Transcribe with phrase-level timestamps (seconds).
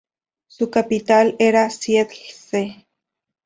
[0.47, 2.87] Su capital era Siedlce.